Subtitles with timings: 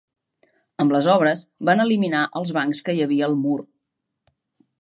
[0.83, 3.59] Amb les obres van eliminar els bancs que hi havia al mur.